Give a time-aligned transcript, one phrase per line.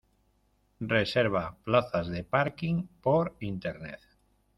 [0.93, 3.99] Reserva plazas de parking por Internet.